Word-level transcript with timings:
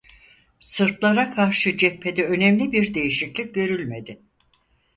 Sırplara 0.59 1.31
karşı 1.31 1.77
cephede 1.77 2.25
önemli 2.27 2.71
bir 2.71 2.93
değişiklik 2.93 3.55
görülmedi. 3.55 4.21